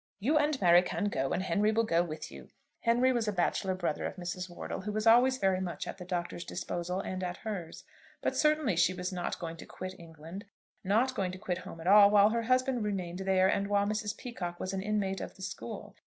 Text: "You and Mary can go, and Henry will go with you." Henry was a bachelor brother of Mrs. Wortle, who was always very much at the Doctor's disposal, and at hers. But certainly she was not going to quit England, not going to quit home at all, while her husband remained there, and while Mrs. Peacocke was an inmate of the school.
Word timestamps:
"You 0.19 0.39
and 0.39 0.59
Mary 0.59 0.81
can 0.81 1.09
go, 1.09 1.31
and 1.31 1.43
Henry 1.43 1.71
will 1.71 1.83
go 1.83 2.01
with 2.01 2.31
you." 2.31 2.49
Henry 2.79 3.13
was 3.13 3.27
a 3.27 3.31
bachelor 3.31 3.75
brother 3.75 4.07
of 4.07 4.15
Mrs. 4.15 4.49
Wortle, 4.49 4.81
who 4.81 4.91
was 4.91 5.05
always 5.05 5.37
very 5.37 5.61
much 5.61 5.87
at 5.87 5.99
the 5.99 6.05
Doctor's 6.05 6.43
disposal, 6.43 6.99
and 7.01 7.23
at 7.23 7.37
hers. 7.37 7.83
But 8.23 8.35
certainly 8.35 8.75
she 8.75 8.95
was 8.95 9.13
not 9.13 9.37
going 9.37 9.57
to 9.57 9.65
quit 9.67 9.93
England, 9.99 10.45
not 10.83 11.13
going 11.13 11.31
to 11.33 11.37
quit 11.37 11.59
home 11.59 11.79
at 11.79 11.85
all, 11.85 12.09
while 12.09 12.29
her 12.31 12.41
husband 12.41 12.83
remained 12.83 13.19
there, 13.19 13.47
and 13.47 13.67
while 13.67 13.85
Mrs. 13.85 14.17
Peacocke 14.17 14.59
was 14.59 14.73
an 14.73 14.81
inmate 14.81 15.21
of 15.21 15.35
the 15.35 15.43
school. 15.43 15.95